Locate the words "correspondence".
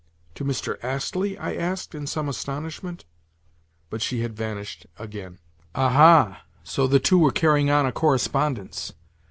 7.91-8.93